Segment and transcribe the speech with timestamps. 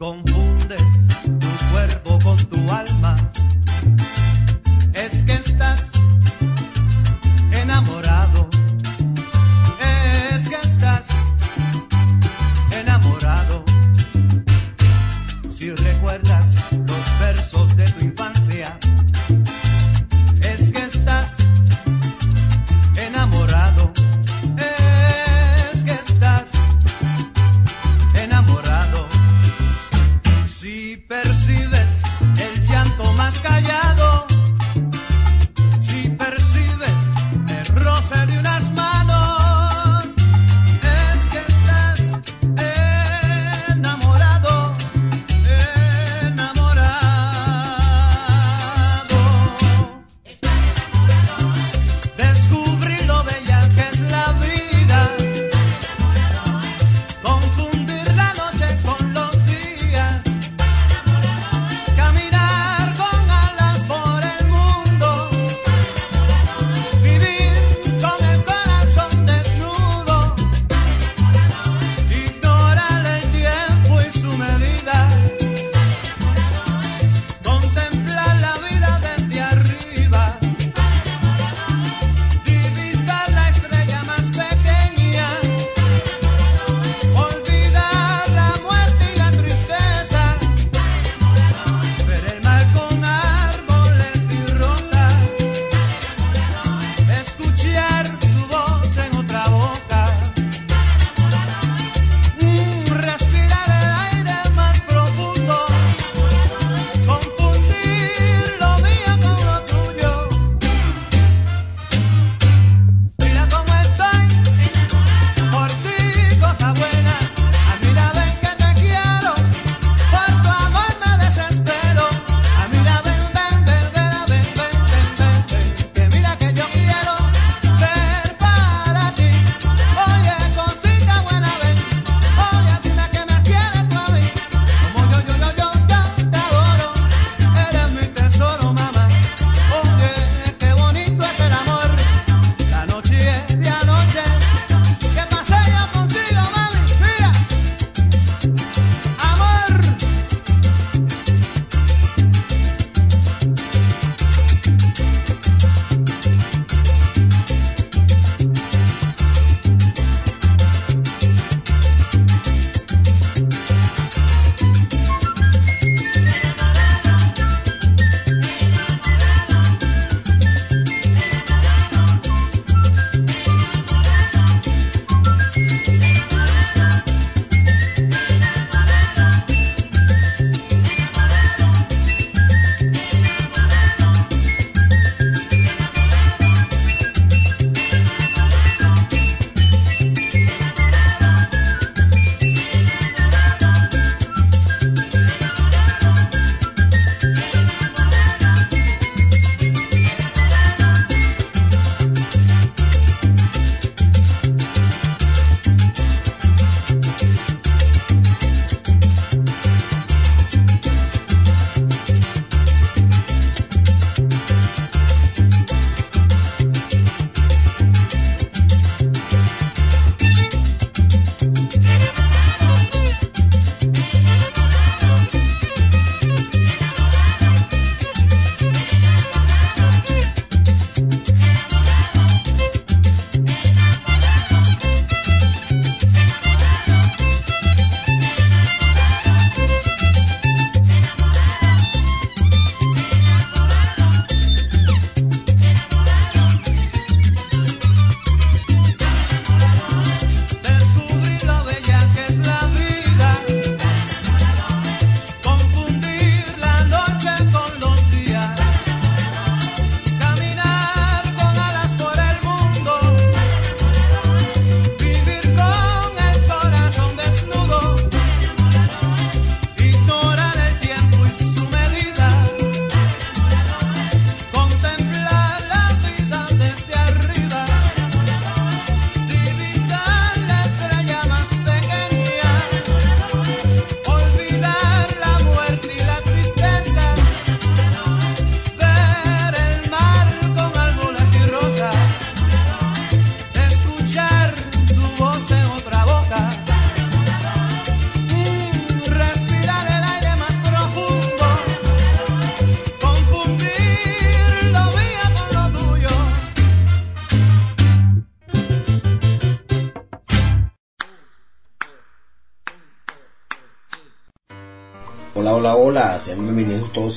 [0.00, 0.82] Confundes
[1.38, 3.14] tu cuerpo con tu alma,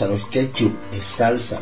[0.08, 1.62] No es Ketchup, es Salsa.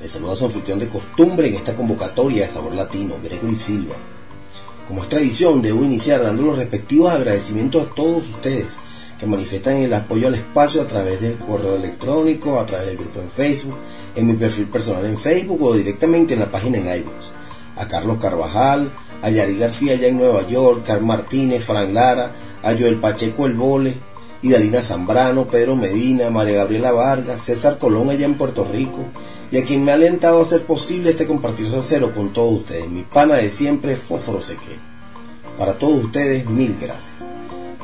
[0.00, 3.94] Les saluda a su anfitrión de costumbre en esta convocatoria de sabor latino, Gregory Silva.
[4.88, 8.80] Como es tradición, debo iniciar dando los respectivos agradecimientos a todos ustedes
[9.20, 13.20] que manifiestan el apoyo al espacio a través del correo electrónico, a través del grupo
[13.20, 13.76] en Facebook,
[14.16, 17.26] en mi perfil personal en Facebook o directamente en la página en iVoox.
[17.76, 18.90] A Carlos Carvajal,
[19.22, 22.32] a Yari García allá en Nueva York, Carl Martínez, Fran Lara,
[22.62, 23.94] a Joel Pacheco El Vole,
[24.42, 29.04] Idalina Zambrano, Pedro Medina, María Gabriela Vargas, César Colón allá en Puerto Rico,
[29.52, 32.88] y a quien me ha alentado a hacer posible este compartir cero con todos ustedes,
[32.88, 34.78] mi pana de siempre, Fósforo Seque.
[35.58, 37.34] Para todos ustedes, mil gracias.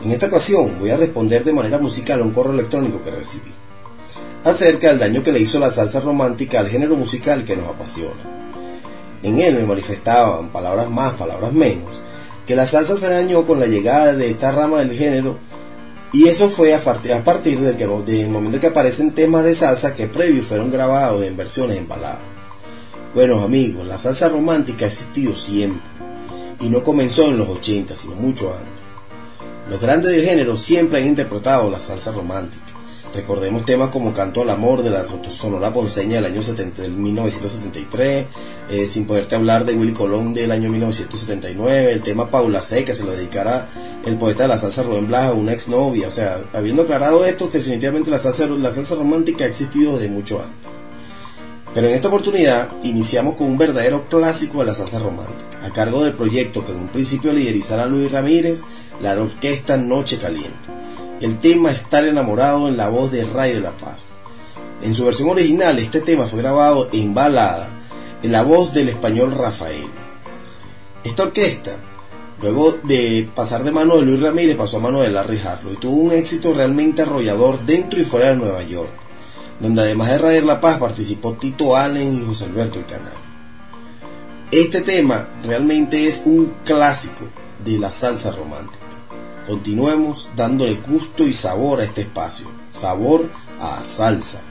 [0.03, 3.52] En esta ocasión voy a responder de manera musical a un correo electrónico que recibí,
[4.44, 8.37] acerca del daño que le hizo la salsa romántica al género musical que nos apasiona.
[9.23, 12.02] En él me manifestaban, palabras más, palabras menos,
[12.47, 15.38] que la salsa se dañó con la llegada de esta rama del género
[16.17, 17.87] y eso fue a partir, del, que,
[18.27, 22.23] momento que aparecen temas de salsa que previos fueron grabados en versiones en balada.
[23.15, 25.83] Bueno amigos, la salsa romántica ha existido siempre
[26.59, 28.71] y no comenzó en los 80, sino mucho antes.
[29.69, 32.65] Los grandes del género siempre han interpretado la salsa romántica.
[33.17, 38.27] Recordemos temas como Canto al Amor de la Sonora Ponceña del año 70, del 1973,
[38.69, 42.93] eh, Sin Poderte Hablar de Willy Colón del año 1979, el tema Paula C, que
[42.93, 43.69] se lo dedicará
[44.05, 46.09] el poeta de la salsa Rubén Blas a una exnovia.
[46.09, 50.39] O sea, habiendo aclarado esto, definitivamente la salsa, la salsa romántica ha existido desde mucho
[50.43, 50.71] antes.
[51.73, 56.05] Pero en esta oportunidad iniciamos con un verdadero clásico de la salsa romántica, a cargo
[56.05, 58.65] del proyecto que en un principio liderizará Luis Ramírez,
[59.01, 60.77] la orquesta Noche Caliente.
[61.19, 64.13] El tema Estar enamorado en la voz de Ray de la Paz.
[64.83, 67.71] En su versión original, este tema fue grabado en balada,
[68.23, 69.89] en la voz del español Rafael.
[71.05, 71.71] Esta orquesta,
[72.43, 75.77] luego de pasar de mano de Luis Ramírez, pasó a mano de Larry Harlow y
[75.77, 78.93] tuvo un éxito realmente arrollador dentro y fuera de Nueva York,
[79.59, 83.17] donde además de Ray de la Paz participó Tito Allen y José Alberto el Canal.
[84.51, 87.25] Este tema realmente es un clásico
[87.65, 88.86] de la salsa romántica.
[89.47, 92.49] Continuemos dándole gusto y sabor a este espacio.
[92.73, 94.43] Sabor a salsa.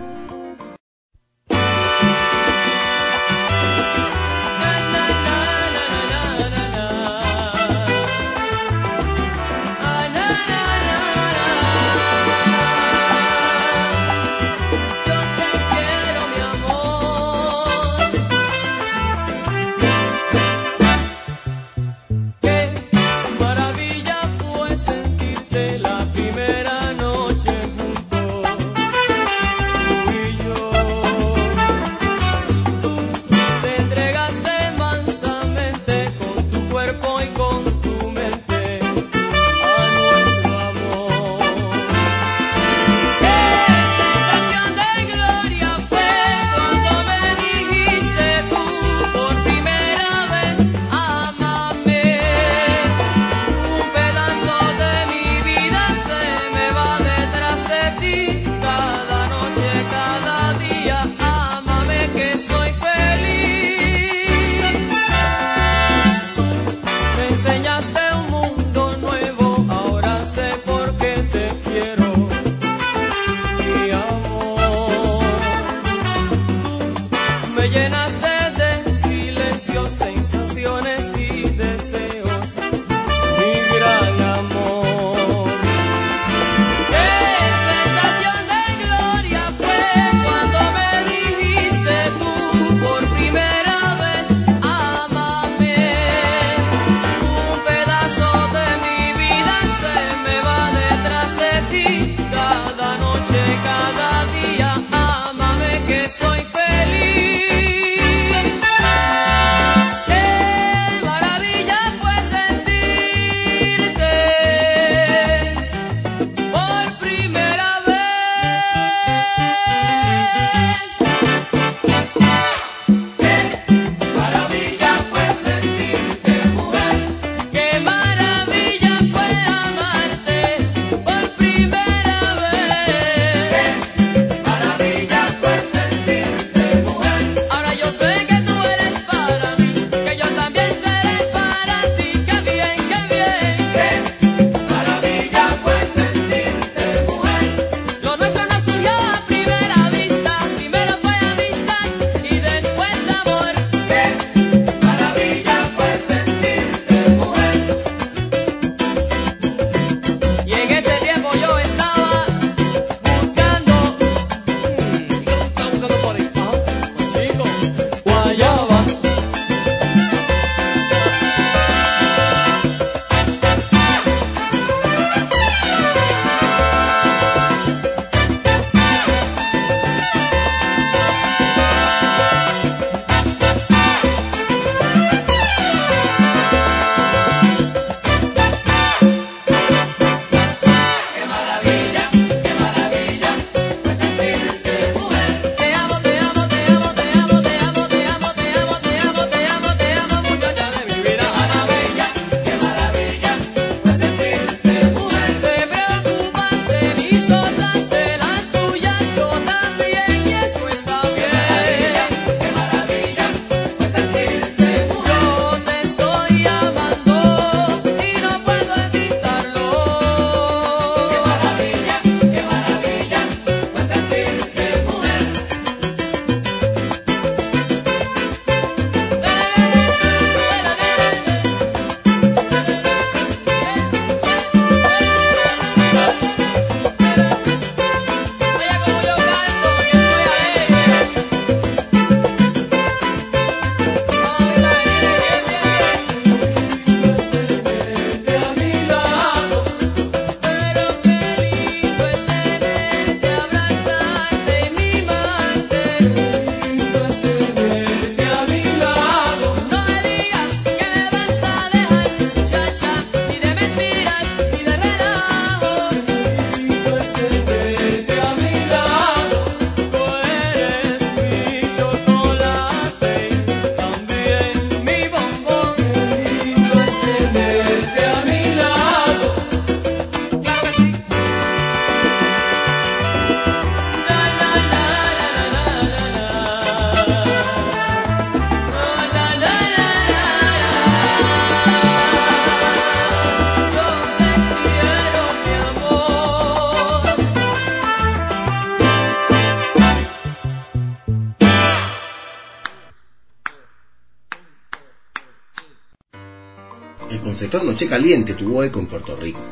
[307.75, 309.43] Noche Caliente tuvo eco en Puerto Rico,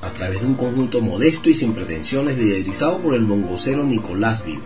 [0.00, 4.62] a través de un conjunto modesto y sin pretensiones liderizado por el bongocero Nicolás Vivas.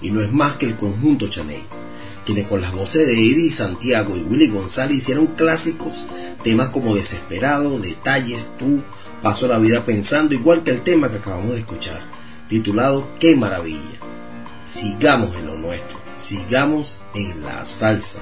[0.00, 1.64] Y no es más que el conjunto Chaney,
[2.24, 6.06] quienes con las voces de Eddie Santiago y Willy González hicieron clásicos,
[6.44, 8.80] temas como Desesperado, Detalles, Tú,
[9.22, 12.00] Paso la vida pensando, igual que el tema que acabamos de escuchar,
[12.48, 13.98] titulado Qué maravilla.
[14.64, 18.20] Sigamos en lo nuestro, sigamos en la salsa.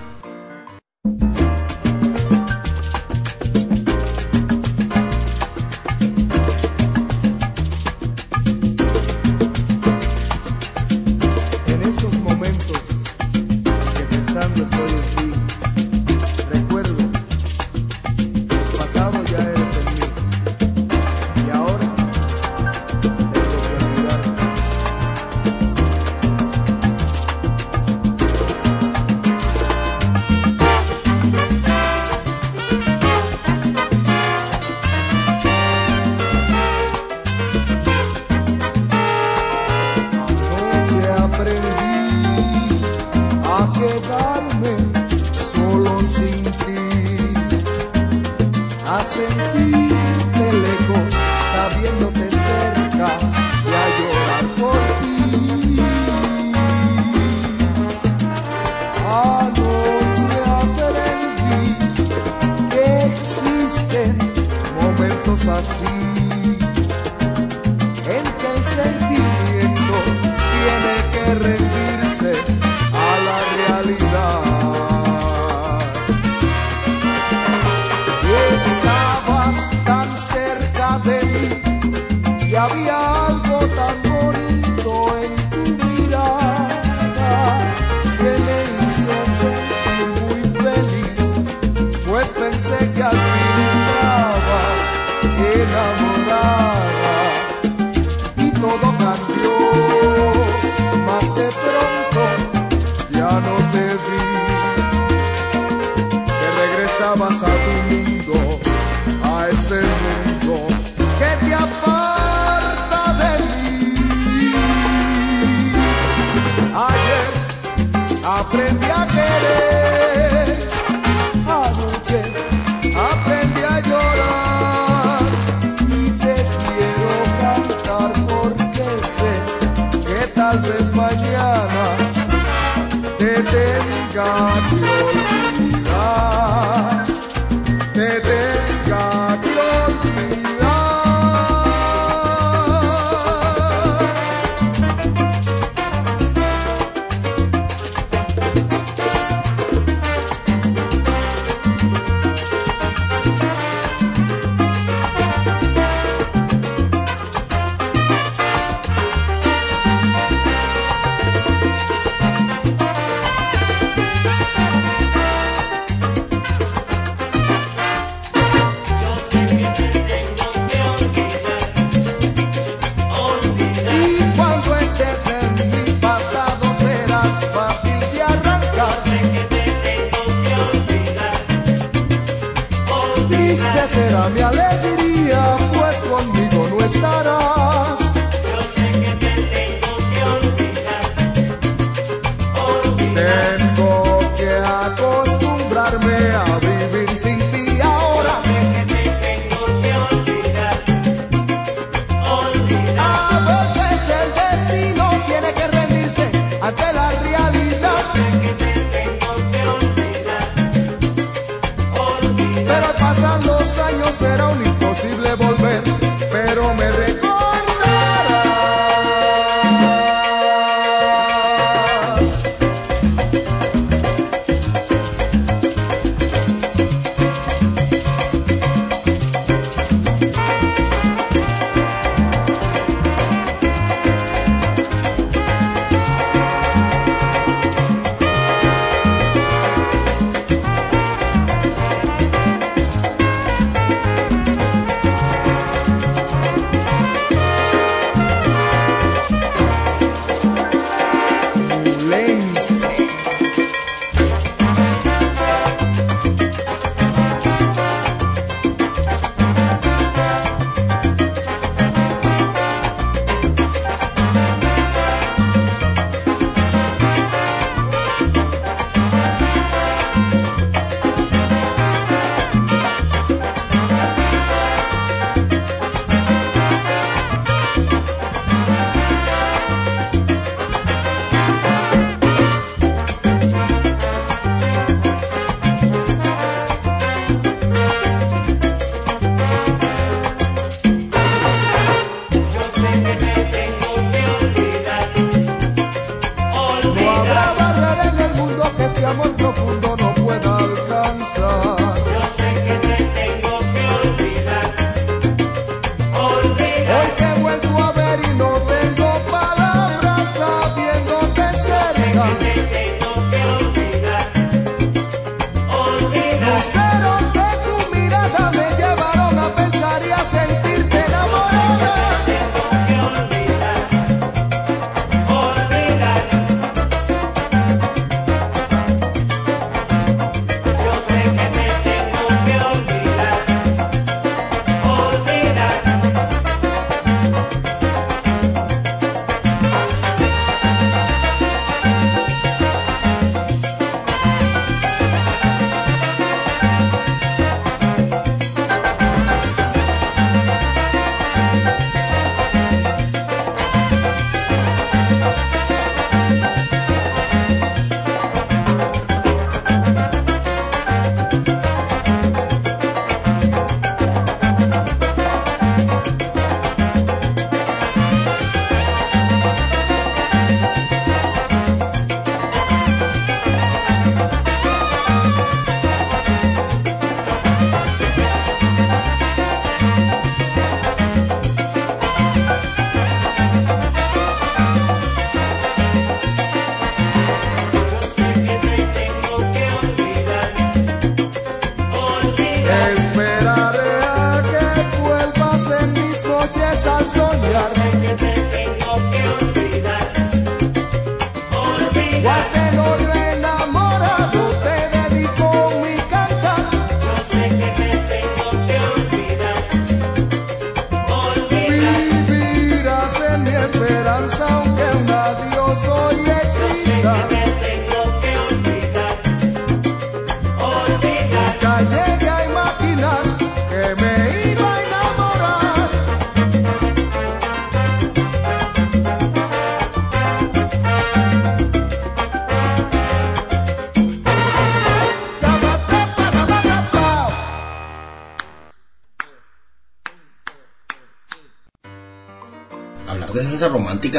[397.06, 397.72] soñar.
[398.00, 399.57] que te tengo que olvidar.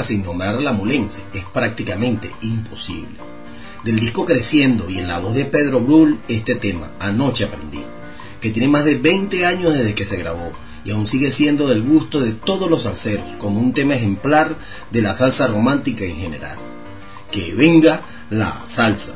[0.04, 3.18] Sin nombrar la mulense es prácticamente imposible.
[3.84, 7.82] Del disco Creciendo y en la voz de Pedro Brul, este tema, Anoche aprendí,
[8.42, 10.52] que tiene más de 20 años desde que se grabó
[10.84, 14.58] y aún sigue siendo del gusto de todos los salseros como un tema ejemplar
[14.92, 16.58] de la salsa romántica en general.
[17.32, 19.16] Que venga la salsa.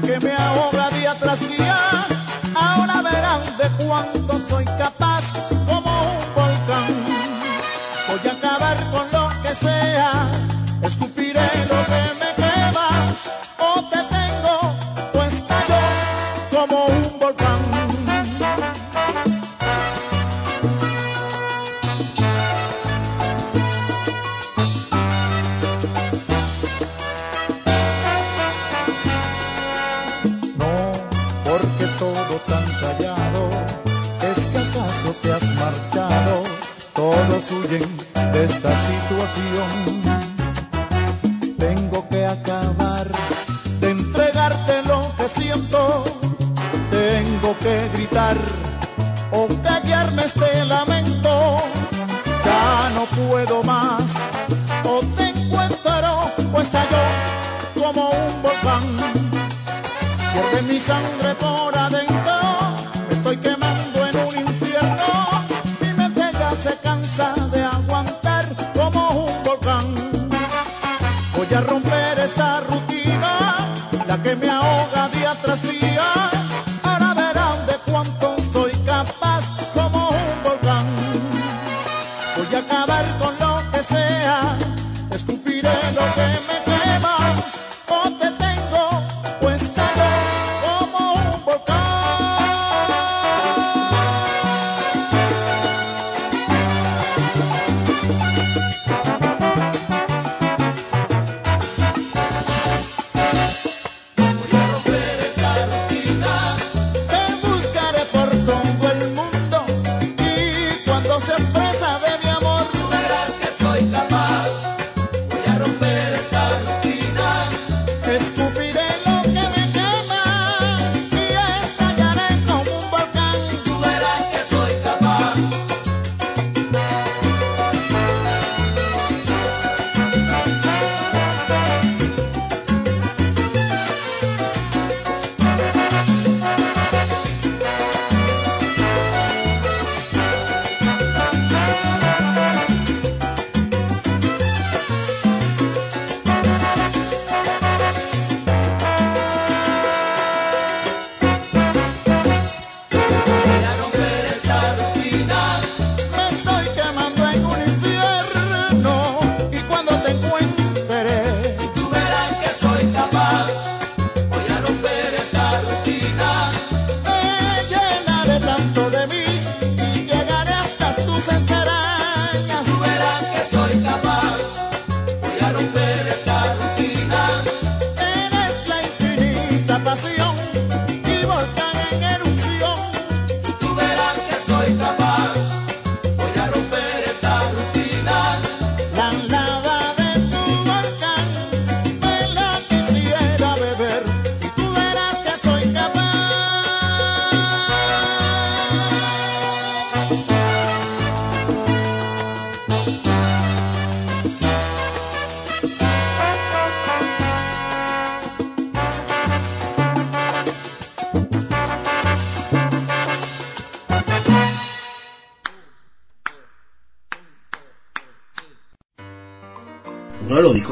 [0.00, 1.97] que me ahoga día tras día.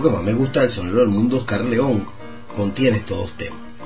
[0.07, 2.07] que más me gusta del sonero del mundo Oscar León
[2.55, 3.79] contiene estos dos temas.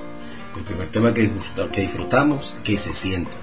[0.55, 1.31] El primer tema que,
[1.73, 3.37] que disfrutamos, que se sienta.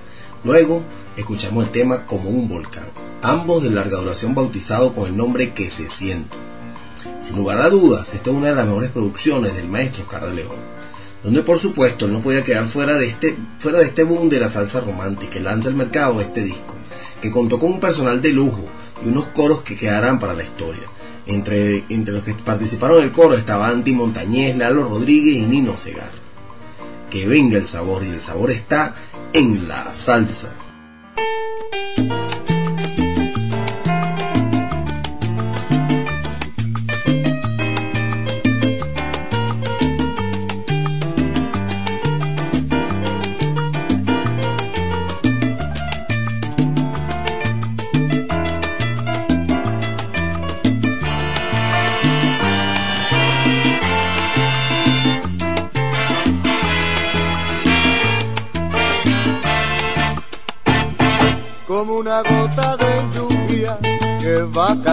[0.43, 0.83] Luego
[1.15, 2.85] escuchamos el tema Como un volcán,
[3.23, 6.37] ambos de larga duración bautizado con el nombre Que se sienta.
[7.23, 10.57] Sin lugar a dudas, esta es una de las mejores producciones del maestro Oscar León,
[11.23, 14.39] donde por supuesto él no podía quedar fuera de, este, fuera de este boom de
[14.39, 16.75] la salsa romántica lanza el mercado este disco,
[17.21, 18.67] que contó con un personal de lujo
[19.03, 20.83] y unos coros que quedarán para la historia,
[21.27, 26.11] entre, entre los que participaron del coro estaba Anti Montañez, Lalo Rodríguez y Nino Segar.
[27.09, 28.95] Que venga el sabor y el sabor está
[29.33, 30.53] en la salsa.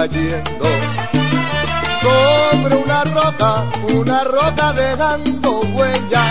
[0.08, 0.66] Cayendo
[2.02, 3.64] sobre una roca,
[3.94, 6.22] una roca dejando huella.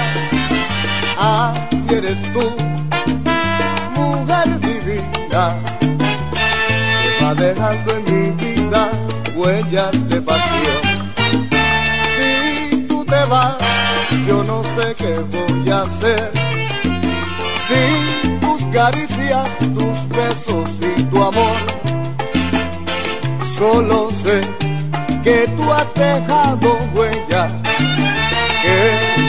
[1.18, 2.46] Así eres tú,
[3.96, 8.92] mujer divina, que va dejando en mi vida
[9.36, 10.82] huellas de pasión.
[12.16, 13.58] Si tú te vas,
[14.28, 16.32] yo no sé qué voy a hacer.
[17.68, 21.73] Sin tus caricias, tus besos y tu amor
[23.64, 24.42] solo sé
[25.24, 27.50] que tú has dejado huellas
[28.64, 28.78] que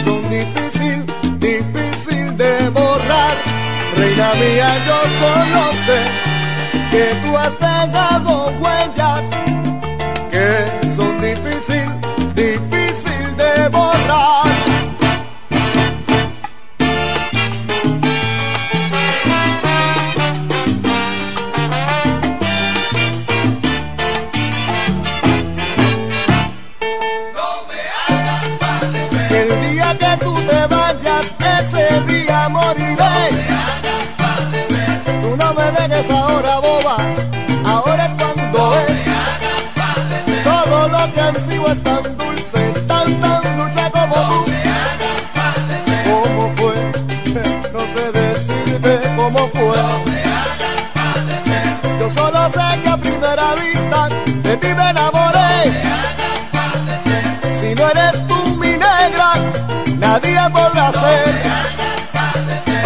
[0.05, 0.99] son difícil,
[1.39, 3.37] difícil de borrar.
[3.97, 6.01] Reina mía, yo solo sé
[6.93, 8.31] que tú has dejado
[8.63, 9.23] huellas
[10.33, 10.84] que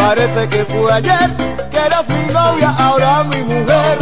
[0.08, 1.30] Parece que fue ayer
[1.70, 3.98] que eras mi novia, ahora mi mujer.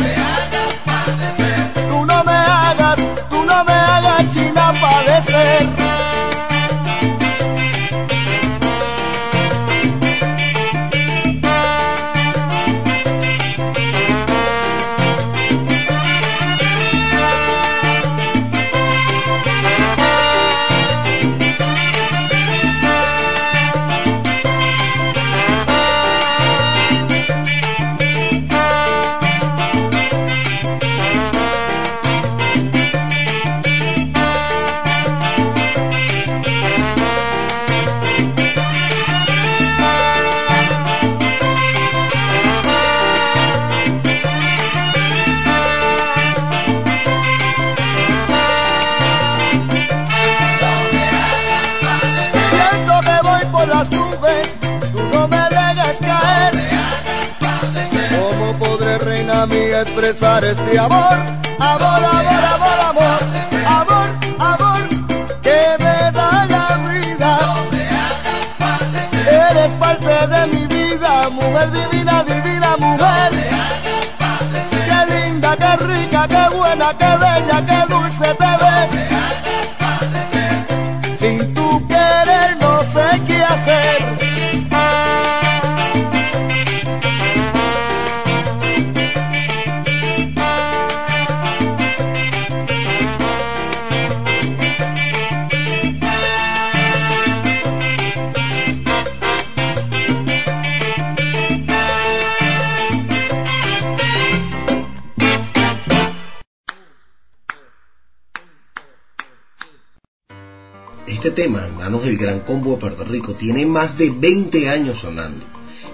[111.37, 115.45] Tema, manos del Gran Combo de Puerto Rico, tiene más de 20 años sonando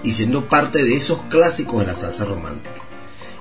[0.03, 2.77] y siendo parte de esos clásicos de la salsa romántica.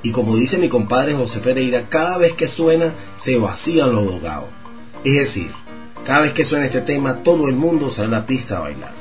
[0.03, 4.49] Y como dice mi compadre José Pereira, cada vez que suena se vacían los dogados.
[5.03, 5.51] Es decir,
[6.05, 8.93] cada vez que suena este tema todo el mundo sale a la pista a bailar.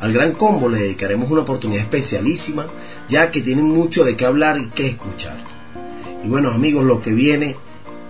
[0.00, 2.66] Al Gran Combo le dedicaremos una oportunidad especialísima
[3.08, 5.36] ya que tienen mucho de qué hablar y qué escuchar.
[6.22, 7.56] Y bueno amigos, lo que viene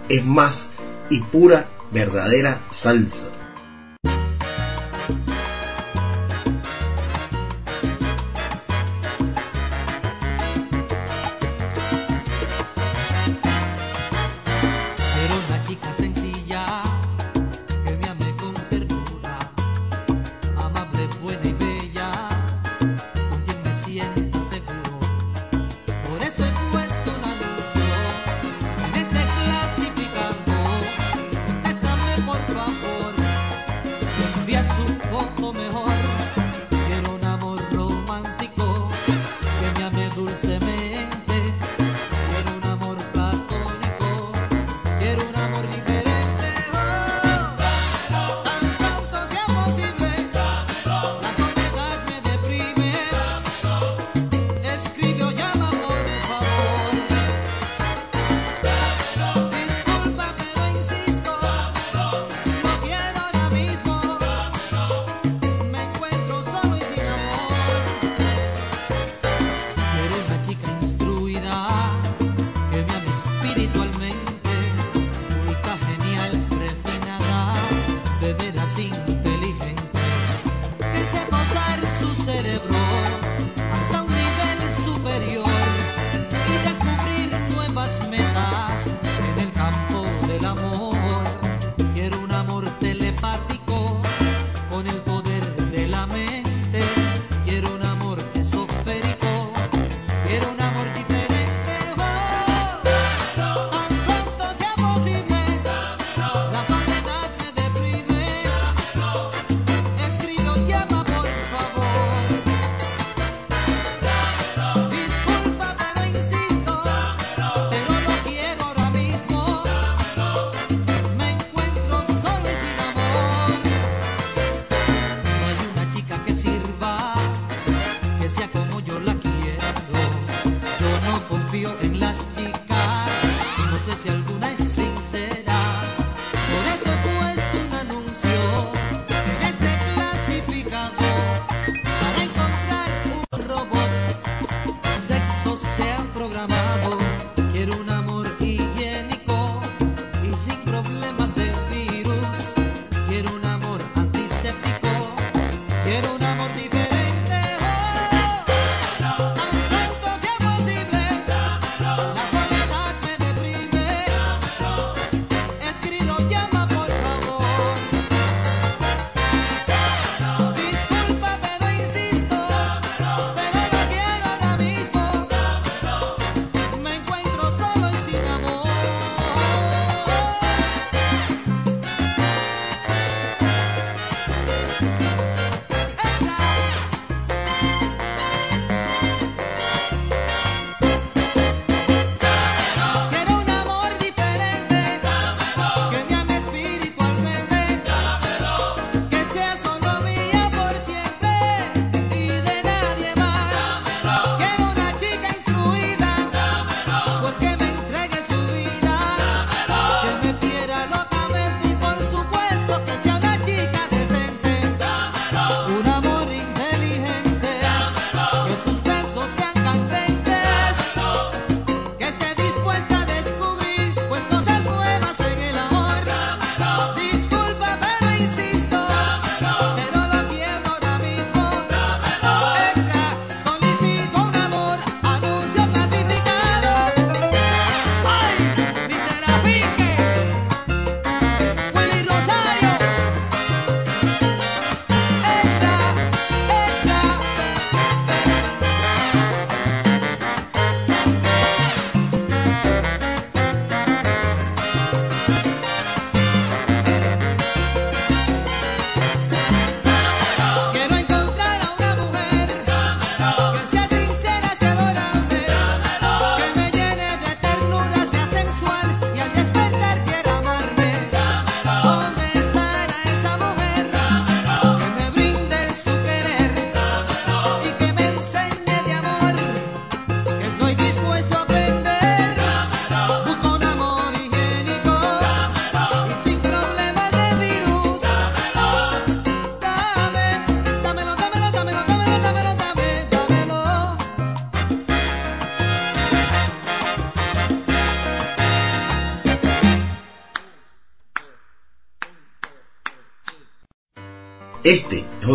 [0.08, 0.72] es más
[1.10, 3.39] y pura verdadera salsa.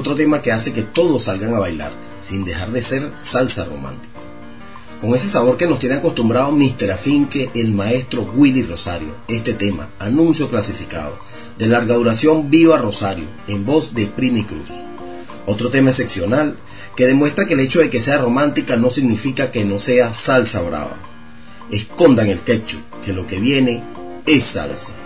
[0.05, 4.13] Otro tema que hace que todos salgan a bailar, sin dejar de ser salsa romántica.
[5.01, 6.91] Con ese sabor que nos tiene acostumbrado Mr.
[6.91, 11.17] Afinque, el maestro Willy Rosario, este tema, anuncio clasificado,
[11.57, 14.69] de larga duración Viva Rosario, en voz de Primi Cruz.
[15.47, 16.55] Otro tema excepcional
[16.95, 20.61] que demuestra que el hecho de que sea romántica no significa que no sea salsa
[20.61, 20.99] brava.
[21.71, 23.83] Escondan el ketchup, que lo que viene
[24.27, 25.04] es salsa.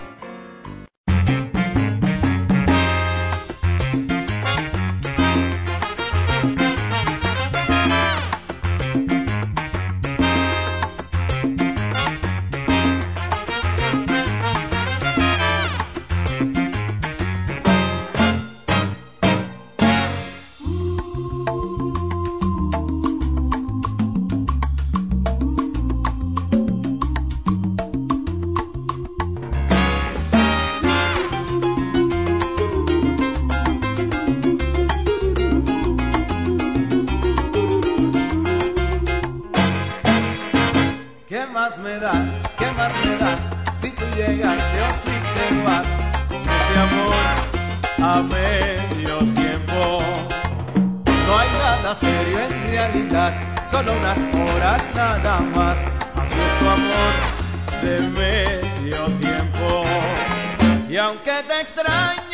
[51.90, 53.32] nada serio en realidad,
[53.68, 55.78] solo unas horas nada más.
[56.14, 57.12] Así es tu amor
[57.82, 59.84] de medio tiempo.
[60.88, 62.29] Y aunque te extraño,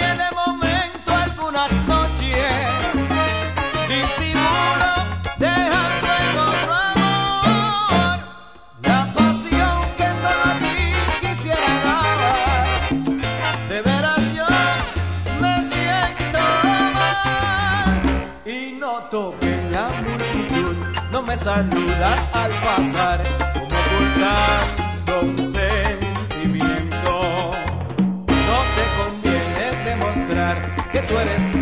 [21.36, 23.22] saludas al pasar,
[23.52, 27.12] como ocultando un sentimiento.
[28.26, 30.56] No te conviene demostrar
[30.90, 31.55] que tú eres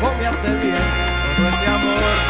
[0.00, 0.74] vou me acender
[1.36, 2.29] todo esse amor.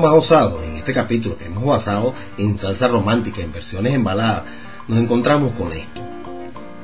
[0.00, 4.44] Más osado, en este capítulo que hemos basado en salsa romántica, en versiones en balada,
[4.88, 6.00] nos encontramos con esto.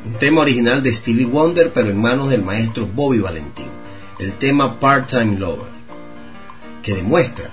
[0.04, 3.66] Un tema original de Stevie Wonder, pero en manos del maestro Bobby Valentín.
[4.18, 5.70] El tema Part-Time Lover,
[6.82, 7.50] que demuestra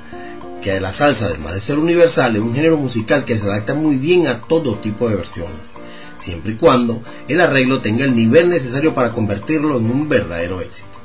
[0.61, 3.97] que la salsa, además de ser universal, es un género musical que se adapta muy
[3.97, 5.73] bien a todo tipo de versiones,
[6.17, 10.99] siempre y cuando el arreglo tenga el nivel necesario para convertirlo en un verdadero éxito.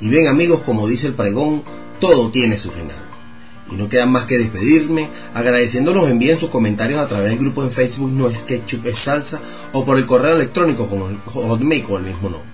[0.00, 1.62] Y bien amigos, como dice el pregón,
[1.98, 3.09] todo tiene su final.
[3.70, 7.70] Y no queda más que despedirme, agradeciéndonos envíen sus comentarios a través del grupo en
[7.70, 9.40] Facebook No es es Salsa
[9.72, 12.50] o por el correo electrónico con el Hotmail con el mismo nombre.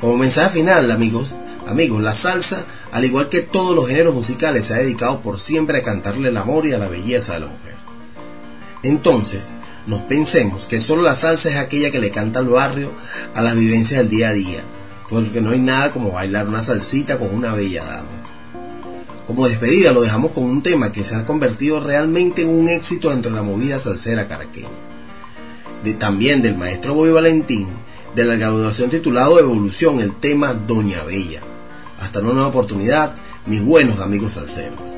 [0.00, 1.34] Como mensaje final, amigos,
[1.66, 5.78] amigos, la salsa, al igual que todos los géneros musicales, se ha dedicado por siempre
[5.78, 7.74] a cantarle el amor y a la belleza de la mujer.
[8.82, 9.52] Entonces,
[9.86, 12.92] nos pensemos que solo la salsa es aquella que le canta al barrio
[13.34, 14.62] a las vivencias del día a día,
[15.08, 18.23] porque no hay nada como bailar una salsita con una bella dama.
[19.26, 23.10] Como despedida lo dejamos con un tema que se ha convertido realmente en un éxito
[23.10, 24.68] entre la movida salsera caraqueña.
[25.82, 27.68] De, también del maestro Boy Valentín,
[28.14, 31.40] de la graduación titulado Evolución, el tema Doña Bella.
[31.98, 33.14] Hasta una nueva oportunidad,
[33.46, 34.93] mis buenos amigos salseros.